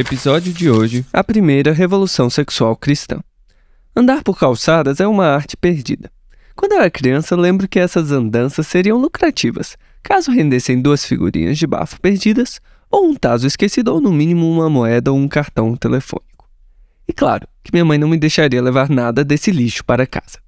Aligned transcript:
Episódio 0.00 0.50
de 0.50 0.70
hoje: 0.70 1.04
A 1.12 1.22
primeira 1.22 1.74
revolução 1.74 2.30
sexual 2.30 2.74
cristã. 2.74 3.20
Andar 3.94 4.22
por 4.22 4.38
calçadas 4.38 4.98
é 4.98 5.06
uma 5.06 5.26
arte 5.26 5.58
perdida. 5.58 6.10
Quando 6.56 6.72
era 6.72 6.90
criança, 6.90 7.36
lembro 7.36 7.68
que 7.68 7.78
essas 7.78 8.10
andanças 8.10 8.66
seriam 8.66 8.96
lucrativas, 8.96 9.76
caso 10.02 10.30
rendessem 10.30 10.80
duas 10.80 11.04
figurinhas 11.04 11.58
de 11.58 11.66
bafo 11.66 12.00
perdidas, 12.00 12.62
ou 12.90 13.10
um 13.10 13.14
taso 13.14 13.46
esquecido, 13.46 13.92
ou 13.92 14.00
no 14.00 14.10
mínimo 14.10 14.50
uma 14.50 14.70
moeda 14.70 15.12
ou 15.12 15.18
um 15.18 15.28
cartão 15.28 15.76
telefônico. 15.76 16.48
E 17.06 17.12
claro 17.12 17.46
que 17.62 17.70
minha 17.70 17.84
mãe 17.84 17.98
não 17.98 18.08
me 18.08 18.16
deixaria 18.16 18.62
levar 18.62 18.88
nada 18.88 19.22
desse 19.22 19.50
lixo 19.50 19.84
para 19.84 20.06
casa. 20.06 20.38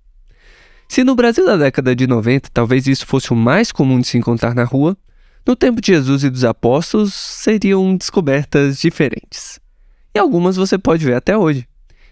Se 0.88 1.05
no 1.05 1.15
Brasil 1.15 1.45
da 1.45 1.59
década 1.59 1.95
de 1.95 2.07
90 2.07 2.48
talvez 2.55 2.87
isso 2.87 3.07
fosse 3.07 3.30
o 3.34 3.37
mais 3.37 3.71
comum 3.71 4.01
de 4.01 4.07
se 4.07 4.16
encontrar 4.16 4.55
na 4.55 4.65
rua, 4.65 4.96
no 5.46 5.56
tempo 5.56 5.80
de 5.80 5.88
Jesus 5.88 6.24
e 6.24 6.30
dos 6.30 6.45
apóstolos 6.45 7.14
seriam 7.14 7.96
descobertas 7.96 8.79
diferentes. 8.80 9.60
E 10.15 10.18
algumas 10.18 10.57
você 10.57 10.79
pode 10.79 11.04
ver 11.04 11.15
até 11.15 11.37
hoje. 11.37 11.66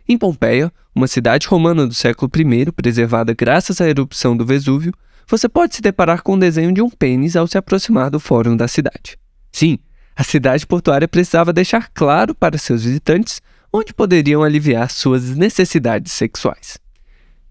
Em 0.09 0.19
Pompeia, 0.19 0.73
uma 0.95 1.07
cidade 1.07 1.47
romana 1.47 1.87
do 1.87 1.95
século 1.95 2.31
I, 2.35 2.73
preservada 2.73 3.33
graças 3.33 3.81
à 3.81 3.89
erupção 3.89 4.37
do 4.37 4.45
Vesúvio, 4.45 4.93
você 5.29 5.49
pode 5.49 5.77
se 5.77 5.83
deparar 5.83 6.23
com 6.23 6.35
o 6.35 6.39
desenho 6.39 6.73
de 6.73 6.83
um 6.83 6.91
pênis 6.91 7.37
ao 7.37 7.47
se 7.47 7.57
aproximar 7.57 8.11
do 8.11 8.19
fórum 8.19 8.57
da 8.57 8.67
cidade. 8.67 9.17
Sim, 9.53 9.79
a 10.17 10.25
cidade 10.25 10.67
portuária 10.67 11.07
precisava 11.07 11.53
deixar 11.53 11.89
claro 11.95 12.35
para 12.35 12.59
seus 12.59 12.83
visitantes 12.83 13.41
onde 13.73 13.95
poderiam 13.95 14.43
aliviar 14.43 14.91
suas 14.91 15.37
necessidades 15.37 16.13
sexuais. 16.13 16.79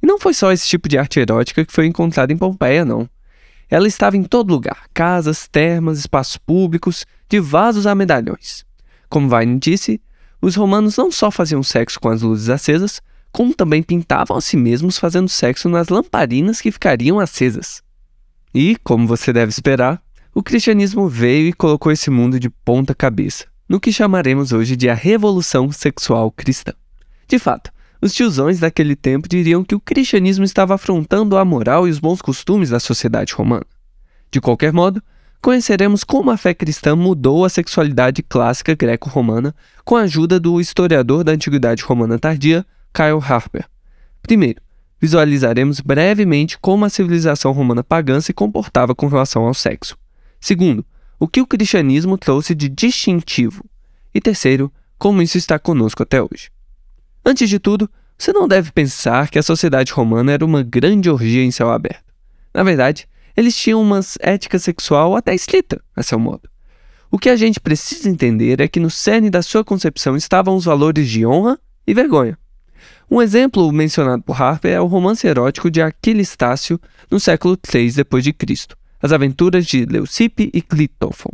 E 0.01 0.05
não 0.05 0.19
foi 0.19 0.33
só 0.33 0.51
esse 0.51 0.67
tipo 0.67 0.89
de 0.89 0.97
arte 0.97 1.19
erótica 1.19 1.65
que 1.65 1.71
foi 1.71 1.85
encontrada 1.85 2.33
em 2.33 2.37
Pompeia, 2.37 2.83
não. 2.83 3.09
Ela 3.69 3.87
estava 3.87 4.17
em 4.17 4.23
todo 4.23 4.51
lugar: 4.51 4.87
casas, 4.93 5.47
termas, 5.47 5.99
espaços 5.99 6.37
públicos, 6.37 7.05
de 7.27 7.39
vasos 7.39 7.85
a 7.85 7.93
medalhões. 7.93 8.65
Como 9.09 9.29
Vine 9.29 9.59
disse, 9.59 10.01
os 10.41 10.55
romanos 10.55 10.97
não 10.97 11.11
só 11.11 11.29
faziam 11.29 11.61
sexo 11.61 11.99
com 11.99 12.09
as 12.09 12.21
luzes 12.21 12.49
acesas, 12.49 13.01
como 13.31 13.53
também 13.53 13.83
pintavam 13.83 14.37
a 14.37 14.41
si 14.41 14.57
mesmos 14.57 14.97
fazendo 14.97 15.29
sexo 15.29 15.69
nas 15.69 15.89
lamparinas 15.89 16.61
que 16.61 16.71
ficariam 16.71 17.19
acesas. 17.19 17.83
E, 18.53 18.75
como 18.83 19.07
você 19.07 19.31
deve 19.31 19.51
esperar, 19.51 20.01
o 20.33 20.41
cristianismo 20.41 21.07
veio 21.07 21.47
e 21.47 21.53
colocou 21.53 21.91
esse 21.91 22.09
mundo 22.09 22.39
de 22.39 22.49
ponta 22.49 22.95
cabeça, 22.95 23.45
no 23.67 23.79
que 23.79 23.91
chamaremos 23.91 24.51
hoje 24.51 24.75
de 24.75 24.89
a 24.89 24.93
Revolução 24.93 25.71
Sexual 25.71 26.31
Cristã. 26.31 26.73
De 27.27 27.37
fato, 27.37 27.71
os 28.01 28.13
tiozões 28.13 28.59
daquele 28.59 28.95
tempo 28.95 29.27
diriam 29.27 29.63
que 29.63 29.75
o 29.75 29.79
cristianismo 29.79 30.45
estava 30.45 30.75
afrontando 30.75 31.37
a 31.37 31.43
moral 31.43 31.87
e 31.87 31.91
os 31.91 31.99
bons 31.99 32.21
costumes 32.21 32.69
da 32.69 32.79
sociedade 32.79 33.33
romana. 33.33 33.65
De 34.31 34.39
qualquer 34.39 34.71
modo, 34.71 35.01
conheceremos 35.41 36.03
como 36.03 36.31
a 36.31 36.37
fé 36.37 36.53
cristã 36.53 36.95
mudou 36.95 37.43
a 37.43 37.49
sexualidade 37.49 38.23
clássica 38.23 38.73
greco-romana 38.73 39.53
com 39.83 39.95
a 39.95 40.01
ajuda 40.01 40.39
do 40.39 40.61
historiador 40.61 41.23
da 41.23 41.33
antiguidade 41.33 41.83
romana 41.83 42.17
tardia, 42.17 42.65
Kyle 42.93 43.21
Harper. 43.21 43.65
Primeiro, 44.21 44.61
visualizaremos 44.99 45.79
brevemente 45.79 46.57
como 46.59 46.85
a 46.85 46.89
civilização 46.89 47.51
romana 47.51 47.83
pagã 47.83 48.21
se 48.21 48.33
comportava 48.33 48.93
com 48.93 49.07
relação 49.07 49.45
ao 49.45 49.53
sexo. 49.53 49.97
Segundo, 50.39 50.85
o 51.19 51.27
que 51.27 51.41
o 51.41 51.47
cristianismo 51.47 52.17
trouxe 52.17 52.55
de 52.55 52.69
distintivo. 52.69 53.65
E 54.13 54.21
terceiro, 54.21 54.71
como 54.97 55.21
isso 55.21 55.37
está 55.37 55.59
conosco 55.59 56.03
até 56.03 56.21
hoje. 56.21 56.49
Antes 57.25 57.49
de 57.49 57.59
tudo, 57.59 57.89
você 58.17 58.33
não 58.33 58.47
deve 58.47 58.71
pensar 58.71 59.29
que 59.29 59.39
a 59.39 59.43
sociedade 59.43 59.91
romana 59.93 60.31
era 60.31 60.45
uma 60.45 60.63
grande 60.63 61.09
orgia 61.09 61.43
em 61.43 61.51
céu 61.51 61.69
aberto. 61.71 62.13
Na 62.53 62.63
verdade, 62.63 63.07
eles 63.35 63.55
tinham 63.55 63.81
uma 63.81 64.01
ética 64.19 64.59
sexual 64.59 65.15
até 65.15 65.33
estrita, 65.33 65.81
a 65.95 66.03
seu 66.03 66.19
modo. 66.19 66.49
O 67.11 67.17
que 67.17 67.29
a 67.29 67.35
gente 67.35 67.59
precisa 67.59 68.09
entender 68.09 68.59
é 68.61 68.67
que 68.67 68.79
no 68.79 68.89
cerne 68.89 69.29
da 69.29 69.41
sua 69.41 69.63
concepção 69.63 70.15
estavam 70.15 70.55
os 70.55 70.65
valores 70.65 71.07
de 71.07 71.25
honra 71.25 71.59
e 71.87 71.93
vergonha. 71.93 72.37
Um 73.09 73.21
exemplo 73.21 73.71
mencionado 73.71 74.21
por 74.21 74.39
Harper 74.39 74.71
é 74.71 74.81
o 74.81 74.85
romance 74.85 75.25
erótico 75.25 75.71
de 75.71 75.81
Aquilistácio 75.81 76.79
no 77.09 77.19
século 77.19 77.57
III 77.73 77.91
d.C., 77.91 78.67
As 79.01 79.11
Aventuras 79.11 79.65
de 79.65 79.85
Leucippe 79.85 80.51
e 80.53 80.61
Clitófon. 80.61 81.31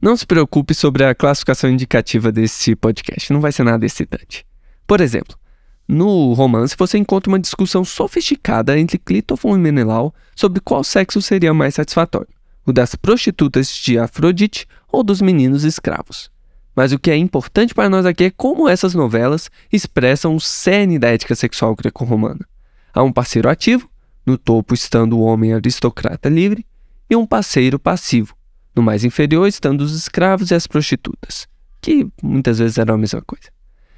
Não 0.00 0.16
se 0.16 0.26
preocupe 0.26 0.72
sobre 0.72 1.04
a 1.04 1.14
classificação 1.14 1.68
indicativa 1.68 2.32
desse 2.32 2.74
podcast, 2.74 3.30
não 3.32 3.40
vai 3.40 3.52
ser 3.52 3.64
nada 3.64 3.84
excitante. 3.84 4.46
Por 4.90 5.00
exemplo, 5.00 5.38
no 5.86 6.32
romance 6.32 6.74
você 6.76 6.98
encontra 6.98 7.30
uma 7.30 7.38
discussão 7.38 7.84
sofisticada 7.84 8.76
entre 8.76 8.98
Clitófon 8.98 9.54
e 9.54 9.58
Menelau 9.60 10.12
sobre 10.34 10.58
qual 10.60 10.82
sexo 10.82 11.22
seria 11.22 11.54
mais 11.54 11.76
satisfatório, 11.76 12.26
o 12.66 12.72
das 12.72 12.96
prostitutas 12.96 13.72
de 13.72 14.00
Afrodite 14.00 14.66
ou 14.90 15.04
dos 15.04 15.22
meninos 15.22 15.62
escravos. 15.62 16.28
Mas 16.74 16.90
o 16.90 16.98
que 16.98 17.08
é 17.08 17.16
importante 17.16 17.72
para 17.72 17.88
nós 17.88 18.04
aqui 18.04 18.24
é 18.24 18.30
como 18.32 18.68
essas 18.68 18.92
novelas 18.92 19.48
expressam 19.72 20.34
o 20.34 20.40
cerne 20.40 20.98
da 20.98 21.06
ética 21.06 21.36
sexual 21.36 21.76
greco-romana. 21.76 22.44
Há 22.92 23.04
um 23.04 23.12
parceiro 23.12 23.48
ativo, 23.48 23.88
no 24.26 24.36
topo 24.36 24.74
estando 24.74 25.16
o 25.16 25.22
homem 25.22 25.52
aristocrata 25.52 26.28
livre, 26.28 26.66
e 27.08 27.14
um 27.14 27.24
parceiro 27.24 27.78
passivo, 27.78 28.34
no 28.74 28.82
mais 28.82 29.04
inferior 29.04 29.46
estando 29.46 29.82
os 29.82 29.94
escravos 29.94 30.50
e 30.50 30.54
as 30.56 30.66
prostitutas, 30.66 31.46
que 31.80 32.08
muitas 32.20 32.58
vezes 32.58 32.76
eram 32.76 32.96
a 32.96 32.98
mesma 32.98 33.22
coisa. 33.22 33.50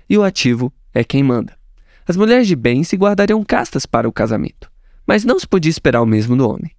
E 0.08 0.16
o 0.16 0.22
ativo 0.22 0.72
é 0.92 1.02
quem 1.02 1.22
manda. 1.22 1.56
As 2.06 2.16
mulheres 2.16 2.46
de 2.46 2.56
bem 2.56 2.82
se 2.82 2.96
guardariam 2.96 3.42
castas 3.44 3.86
para 3.86 4.08
o 4.08 4.12
casamento, 4.12 4.70
mas 5.06 5.24
não 5.24 5.38
se 5.38 5.46
podia 5.46 5.70
esperar 5.70 6.02
o 6.02 6.06
mesmo 6.06 6.36
do 6.36 6.48
homem. 6.48 6.72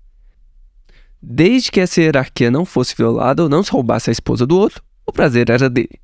Desde 1.21 1.71
que 1.71 1.79
essa 1.79 2.01
hierarquia 2.01 2.51
não 2.51 2.65
fosse 2.65 2.93
violada 2.95 3.43
ou 3.43 3.49
não 3.49 3.63
se 3.63 3.71
roubasse 3.71 4.09
a 4.09 4.11
esposa 4.11 4.45
do 4.45 4.57
outro, 4.57 4.83
o 5.05 5.11
prazer 5.11 5.49
era 5.49 5.69
dele. 5.69 5.99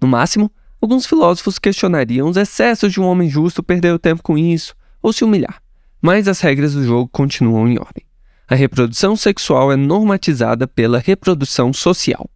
No 0.00 0.06
máximo, 0.06 0.52
alguns 0.80 1.06
filósofos 1.06 1.58
questionariam 1.58 2.28
os 2.28 2.36
excessos 2.36 2.92
de 2.92 3.00
um 3.00 3.04
homem 3.04 3.28
justo 3.28 3.62
perder 3.62 3.94
o 3.94 3.98
tempo 3.98 4.22
com 4.22 4.36
isso 4.36 4.74
ou 5.02 5.12
se 5.12 5.24
humilhar, 5.24 5.62
mas 6.00 6.28
as 6.28 6.40
regras 6.40 6.74
do 6.74 6.84
jogo 6.84 7.08
continuam 7.08 7.66
em 7.68 7.78
ordem. 7.78 8.04
A 8.46 8.54
reprodução 8.54 9.16
sexual 9.16 9.72
é 9.72 9.76
normatizada 9.76 10.66
pela 10.66 10.98
reprodução 10.98 11.72
social. 11.72 12.28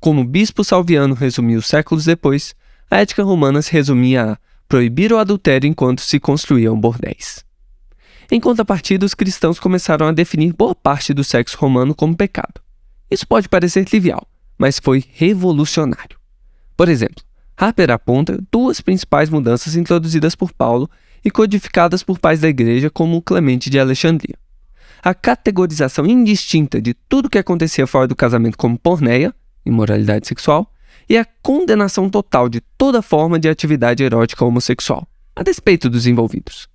Como 0.00 0.20
o 0.20 0.26
bispo 0.26 0.64
Salviano 0.64 1.14
resumiu 1.14 1.62
séculos 1.62 2.04
depois, 2.04 2.54
a 2.92 3.00
ética 3.00 3.22
romana 3.22 3.62
se 3.62 3.72
resumia 3.72 4.32
a 4.32 4.38
proibir 4.68 5.14
o 5.14 5.18
adultério 5.18 5.66
enquanto 5.66 6.02
se 6.02 6.20
construíam 6.20 6.78
bordéis. 6.78 7.42
Em 8.30 8.38
contrapartida, 8.38 9.06
os 9.06 9.14
cristãos 9.14 9.58
começaram 9.58 10.06
a 10.06 10.12
definir 10.12 10.52
boa 10.52 10.74
parte 10.74 11.14
do 11.14 11.24
sexo 11.24 11.56
romano 11.56 11.94
como 11.94 12.14
pecado. 12.14 12.60
Isso 13.10 13.26
pode 13.26 13.48
parecer 13.48 13.86
trivial, 13.86 14.28
mas 14.58 14.78
foi 14.78 15.02
revolucionário. 15.14 16.18
Por 16.76 16.86
exemplo, 16.86 17.24
Harper 17.56 17.90
aponta 17.90 18.38
duas 18.50 18.82
principais 18.82 19.30
mudanças 19.30 19.74
introduzidas 19.74 20.34
por 20.34 20.52
Paulo 20.52 20.90
e 21.24 21.30
codificadas 21.30 22.02
por 22.02 22.18
pais 22.18 22.40
da 22.40 22.48
igreja 22.48 22.90
como 22.90 23.22
Clemente 23.22 23.70
de 23.70 23.80
Alexandria. 23.80 24.36
A 25.02 25.14
categorização 25.14 26.04
indistinta 26.04 26.78
de 26.80 26.92
tudo 26.92 27.30
que 27.30 27.38
acontecia 27.38 27.86
fora 27.86 28.06
do 28.06 28.14
casamento 28.14 28.58
como 28.58 28.78
porneia, 28.78 29.34
imoralidade 29.64 30.28
sexual, 30.28 30.71
e 31.12 31.18
a 31.18 31.26
condenação 31.42 32.08
total 32.08 32.48
de 32.48 32.62
toda 32.78 33.02
forma 33.02 33.38
de 33.38 33.46
atividade 33.46 34.02
erótica 34.02 34.46
homossexual, 34.46 35.06
a 35.36 35.42
despeito 35.42 35.90
dos 35.90 36.06
envolvidos. 36.06 36.66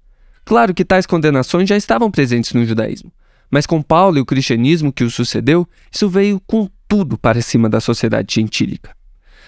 Claro 0.45 0.75
que 0.75 0.85
tais 0.85 1.07
condenações 1.07 1.67
já 1.67 1.75
estavam 1.75 2.11
presentes 2.11 2.53
no 2.53 2.63
judaísmo, 2.63 3.11
mas 3.49 3.65
com 3.65 3.81
Paulo 3.81 4.19
e 4.19 4.21
o 4.21 4.25
cristianismo 4.27 4.93
que 4.93 5.03
o 5.03 5.09
sucedeu, 5.09 5.67
isso 5.91 6.07
veio 6.07 6.39
com 6.45 6.69
tudo 6.87 7.17
para 7.17 7.41
cima 7.41 7.67
da 7.67 7.81
sociedade 7.81 8.35
gentílica. 8.35 8.95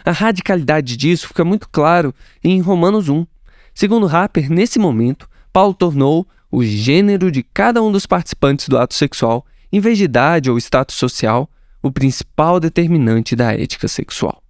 A 0.03 0.09
radicalidade 0.09 0.97
disso 0.97 1.27
fica 1.27 1.45
muito 1.45 1.69
claro 1.69 2.12
em 2.44 2.59
Romanos 2.59 3.09
1. 3.09 3.27
Segundo 3.75 4.07
Harper, 4.07 4.51
nesse 4.51 4.80
momento, 4.80 5.30
Paulo 5.53 5.75
tornou 5.75 6.27
o 6.51 6.63
gênero 6.63 7.31
de 7.31 7.44
cada 7.44 7.80
um 7.83 7.92
dos 7.92 8.07
participantes 8.07 8.68
do 8.68 8.75
ato 8.75 8.95
sexual, 8.95 9.45
em 9.71 9.80
vez 9.80 10.00
de 10.00 10.06
idade 10.06 10.50
ou 10.50 10.57
status 10.57 10.95
social, 10.95 11.47
o 11.80 11.92
principal 11.92 12.59
determinante 12.59 13.35
da 13.35 13.53
ética 13.53 13.88
sexual. 13.88 14.42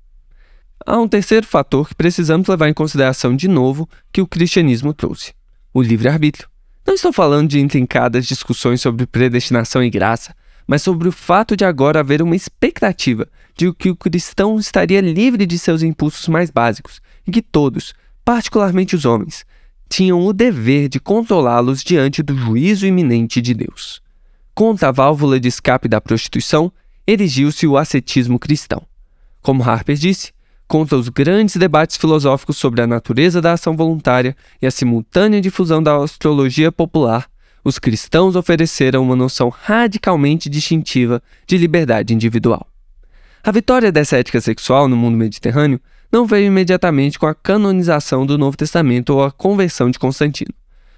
Há 0.85 0.97
um 0.97 1.07
terceiro 1.07 1.45
fator 1.45 1.89
que 1.89 1.95
precisamos 1.95 2.47
levar 2.47 2.69
em 2.69 2.73
consideração 2.73 3.35
de 3.35 3.47
novo 3.47 3.87
que 4.11 4.21
o 4.21 4.27
cristianismo 4.27 4.93
trouxe: 4.93 5.33
o 5.73 5.81
livre-arbítrio. 5.81 6.49
Não 6.85 6.95
estou 6.95 7.13
falando 7.13 7.49
de 7.49 7.59
intrincadas 7.59 8.25
discussões 8.25 8.81
sobre 8.81 9.05
predestinação 9.05 9.83
e 9.83 9.89
graça, 9.89 10.35
mas 10.65 10.81
sobre 10.81 11.07
o 11.07 11.11
fato 11.11 11.55
de 11.55 11.65
agora 11.65 11.99
haver 11.99 12.21
uma 12.21 12.35
expectativa 12.35 13.27
de 13.55 13.71
que 13.73 13.89
o 13.89 13.95
cristão 13.95 14.57
estaria 14.57 15.01
livre 15.01 15.45
de 15.45 15.59
seus 15.59 15.83
impulsos 15.83 16.27
mais 16.27 16.49
básicos 16.49 17.01
e 17.27 17.31
que 17.31 17.41
todos, 17.41 17.93
particularmente 18.23 18.95
os 18.95 19.05
homens, 19.05 19.45
tinham 19.89 20.25
o 20.25 20.31
dever 20.31 20.87
de 20.87 20.99
controlá-los 20.99 21.83
diante 21.83 22.23
do 22.23 22.37
juízo 22.37 22.85
iminente 22.85 23.41
de 23.41 23.53
Deus. 23.53 24.01
Contra 24.53 24.89
a 24.89 24.91
válvula 24.91 25.39
de 25.39 25.47
escape 25.47 25.87
da 25.87 25.99
prostituição, 25.99 26.71
erigiu-se 27.07 27.65
o 27.65 27.77
ascetismo 27.77 28.37
cristão. 28.37 28.83
Como 29.41 29.63
Harper 29.63 29.95
disse, 29.95 30.31
contra 30.69 30.95
os 30.95 31.09
grandes 31.09 31.55
debates 31.55 31.97
filosóficos 31.97 32.55
sobre 32.55 32.79
a 32.79 32.85
natureza 32.85 33.41
da 33.41 33.53
ação 33.53 33.75
voluntária 33.75 34.37
e 34.61 34.67
a 34.67 34.71
simultânea 34.71 35.41
difusão 35.41 35.81
da 35.81 35.97
astrologia 35.97 36.71
popular, 36.71 37.27
os 37.63 37.79
cristãos 37.79 38.35
ofereceram 38.35 39.01
uma 39.01 39.15
noção 39.15 39.49
radicalmente 39.49 40.47
distintiva 40.47 41.23
de 41.47 41.57
liberdade 41.57 42.13
individual. 42.13 42.67
A 43.43 43.51
vitória 43.51 43.91
dessa 43.91 44.17
ética 44.17 44.39
sexual 44.39 44.87
no 44.87 44.95
mundo 44.95 45.17
mediterrâneo 45.17 45.81
não 46.11 46.27
veio 46.27 46.45
imediatamente 46.45 47.17
com 47.17 47.25
a 47.25 47.33
canonização 47.33 48.23
do 48.23 48.37
Novo 48.37 48.55
Testamento 48.55 49.09
ou 49.09 49.23
a 49.23 49.31
conversão 49.31 49.89
de 49.89 49.97
Constantino. 49.97 50.53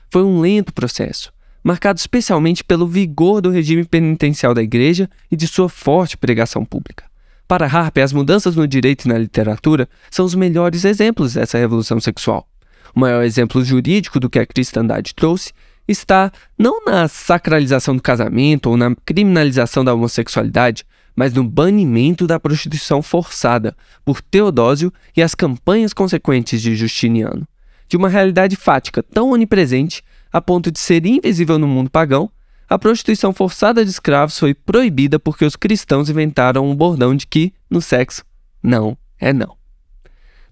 Foi 0.09 0.21
um 0.21 0.41
lento 0.41 0.73
processo, 0.73 1.31
marcado 1.63 1.97
especialmente 1.97 2.62
pelo 2.62 2.85
vigor 2.85 3.41
do 3.41 3.50
regime 3.50 3.85
penitencial 3.85 4.53
da 4.53 4.62
Igreja 4.62 5.09
e 5.31 5.38
de 5.38 5.47
sua 5.47 5.69
forte 5.69 6.18
pregação 6.18 6.65
pública. 6.65 7.10
Para 7.51 7.68
Harper, 7.68 8.01
as 8.01 8.13
mudanças 8.13 8.56
no 8.56 8.65
direito 8.65 9.03
e 9.03 9.09
na 9.09 9.18
literatura 9.18 9.89
são 10.09 10.24
os 10.25 10.33
melhores 10.33 10.86
exemplos 10.86 11.33
dessa 11.33 11.57
revolução 11.57 12.00
sexual. 12.00 12.48
O 12.95 13.00
maior 13.01 13.25
exemplo 13.25 13.62
jurídico 13.62 14.21
do 14.21 14.30
que 14.30 14.39
a 14.39 14.45
cristandade 14.45 15.13
trouxe 15.13 15.51
está 15.86 16.31
não 16.57 16.86
na 16.86 17.09
sacralização 17.09 17.94
do 17.94 18.01
casamento 18.01 18.69
ou 18.69 18.77
na 18.77 18.95
criminalização 19.06 19.83
da 19.83 19.94
homossexualidade, 19.94 20.86
mas 21.13 21.33
no 21.33 21.44
banimento 21.44 22.25
da 22.25 22.39
prostituição 22.39 23.01
forçada 23.01 23.75
por 24.06 24.21
Teodósio 24.21 24.89
e 25.13 25.21
as 25.21 25.36
campanhas 25.36 25.92
consequentes 25.92 26.62
de 26.62 26.74
Justiniano. 26.74 27.45
De 27.86 27.97
uma 27.97 28.07
realidade 28.07 28.56
fática 28.56 29.04
tão 29.04 29.30
onipresente 29.30 30.01
a 30.31 30.39
ponto 30.39 30.71
de 30.71 30.80
ser 30.80 31.06
invisível 31.06 31.59
no 31.59 31.68
mundo 31.68 31.89
pagão, 31.89 32.31
a 32.71 32.79
prostituição 32.79 33.33
forçada 33.33 33.83
de 33.83 33.91
escravos 33.91 34.39
foi 34.39 34.53
proibida 34.53 35.19
porque 35.19 35.44
os 35.44 35.57
cristãos 35.57 36.09
inventaram 36.09 36.65
um 36.65 36.73
bordão 36.73 37.13
de 37.13 37.27
que, 37.27 37.51
no 37.69 37.81
sexo, 37.81 38.23
não 38.63 38.97
é 39.19 39.33
não. 39.33 39.57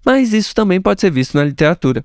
Mas 0.04 0.34
isso 0.34 0.54
também 0.54 0.82
pode 0.82 1.00
ser 1.00 1.10
visto 1.10 1.34
na 1.34 1.44
literatura. 1.44 2.04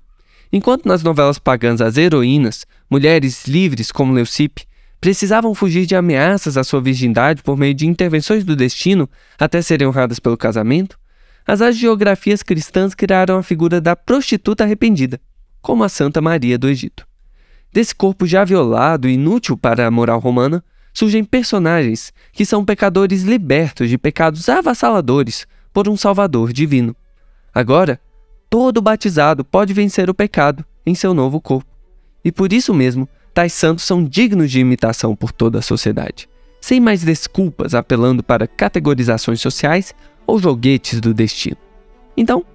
Enquanto 0.53 0.85
nas 0.85 1.03
novelas 1.03 1.37
pagãs 1.37 1.81
as 1.81 1.97
heroínas, 1.97 2.65
mulheres 2.89 3.45
livres 3.45 3.91
como 3.91 4.13
Leucippe, 4.13 4.63
precisavam 5.01 5.53
fugir 5.53 5.85
de 5.85 5.97
ameaças 5.97 6.55
à 6.55 6.63
sua 6.63 6.79
virgindade 6.79 7.43
por 7.43 7.57
meio 7.57 7.73
de 7.73 7.85
intervenções 7.85 8.45
do 8.45 8.55
destino 8.55 9.09
até 9.37 9.61
serem 9.61 9.85
honradas 9.85 10.17
pelo 10.17 10.37
casamento, 10.37 10.97
as 11.45 11.61
agiografias 11.61 12.41
cristãs 12.41 12.95
criaram 12.95 13.37
a 13.37 13.43
figura 13.43 13.81
da 13.81 13.97
prostituta 13.97 14.63
arrependida, 14.63 15.19
como 15.61 15.83
a 15.83 15.89
Santa 15.89 16.21
Maria 16.21 16.57
do 16.57 16.69
Egito. 16.69 17.05
Desse 17.75 17.93
corpo 17.93 18.25
já 18.25 18.45
violado 18.45 19.05
e 19.05 19.15
inútil 19.15 19.57
para 19.57 19.85
a 19.85 19.91
moral 19.91 20.17
romana, 20.17 20.63
surgem 20.93 21.25
personagens 21.25 22.13
que 22.31 22.45
são 22.45 22.63
pecadores 22.63 23.23
libertos 23.23 23.89
de 23.89 23.97
pecados 23.97 24.47
avassaladores 24.47 25.45
por 25.73 25.89
um 25.89 25.97
Salvador 25.97 26.53
divino. 26.53 26.95
Agora, 27.53 27.99
todo 28.49 28.81
batizado 28.81 29.43
pode 29.43 29.73
vencer 29.73 30.09
o 30.09 30.13
pecado 30.13 30.63
em 30.85 30.95
seu 30.95 31.13
novo 31.13 31.41
corpo. 31.41 31.69
E 32.23 32.31
por 32.31 32.53
isso 32.53 32.73
mesmo, 32.73 33.09
tais 33.33 33.51
santos 33.51 33.83
são 33.83 34.05
dignos 34.05 34.49
de 34.49 34.61
imitação 34.61 35.13
por 35.13 35.33
toda 35.33 35.59
a 35.59 35.61
sociedade, 35.61 36.29
sem 36.61 36.79
mais 36.79 37.03
desculpas 37.03 37.75
apelando 37.75 38.23
para 38.23 38.47
categorizações 38.47 39.41
sociais 39.41 39.93
ou 40.25 40.39
joguetes 40.39 41.01
do 41.01 41.13
destino. 41.13 41.57
Então, 42.15 42.45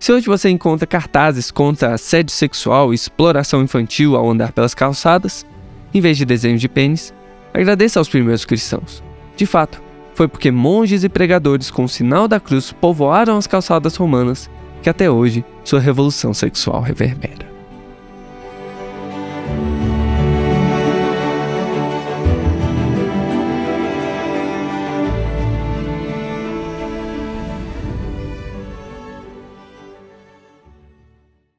se 0.00 0.10
hoje 0.10 0.26
você 0.26 0.48
encontra 0.48 0.86
cartazes 0.86 1.50
contra 1.50 1.92
assédio 1.92 2.34
sexual 2.34 2.90
e 2.90 2.94
exploração 2.94 3.62
infantil 3.62 4.16
ao 4.16 4.30
andar 4.30 4.50
pelas 4.50 4.74
calçadas, 4.74 5.44
em 5.92 6.00
vez 6.00 6.16
de 6.16 6.24
desenhos 6.24 6.62
de 6.62 6.70
pênis, 6.70 7.12
agradeça 7.52 8.00
aos 8.00 8.08
primeiros 8.08 8.46
cristãos. 8.46 9.04
De 9.36 9.44
fato, 9.44 9.82
foi 10.14 10.26
porque 10.26 10.50
monges 10.50 11.04
e 11.04 11.08
pregadores 11.10 11.70
com 11.70 11.84
o 11.84 11.88
sinal 11.88 12.26
da 12.26 12.40
cruz 12.40 12.72
povoaram 12.72 13.36
as 13.36 13.46
calçadas 13.46 13.94
romanas 13.94 14.50
que 14.82 14.88
até 14.88 15.10
hoje 15.10 15.44
sua 15.62 15.80
revolução 15.80 16.32
sexual 16.32 16.80
reverbera. 16.80 17.49